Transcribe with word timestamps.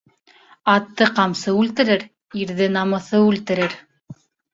Атты 0.71 1.07
ҡамсы 1.19 1.53
үлтерер, 1.57 2.05
ирҙе 2.45 2.71
намыҫы 2.79 3.21
үлтерер. 3.27 3.77